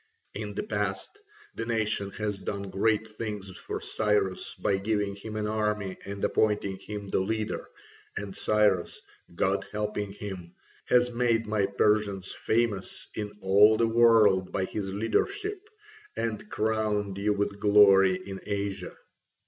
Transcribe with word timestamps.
In 0.33 0.55
the 0.55 0.63
past 0.63 1.19
the 1.53 1.63
nation 1.67 2.09
has 2.13 2.39
done 2.39 2.71
great 2.71 3.07
things 3.07 3.55
for 3.55 3.79
Cyrus 3.79 4.55
by 4.55 4.77
giving 4.77 5.15
him 5.15 5.35
an 5.35 5.45
army 5.45 5.95
and 6.05 6.25
appointing 6.25 6.79
him 6.79 7.09
the 7.09 7.19
leader, 7.19 7.69
and 8.17 8.35
Cyrus, 8.35 8.99
God 9.35 9.63
helping 9.71 10.11
him, 10.11 10.55
has 10.85 11.11
made 11.11 11.45
my 11.45 11.67
Persians 11.67 12.31
famous 12.31 13.05
in 13.13 13.31
all 13.43 13.77
the 13.77 13.85
world 13.87 14.51
by 14.51 14.65
his 14.65 14.91
leadership, 14.91 15.69
and 16.17 16.49
crowned 16.49 17.19
you 17.19 17.33
with 17.33 17.59
glory 17.59 18.15
in 18.25 18.41
Asia. 18.43 18.95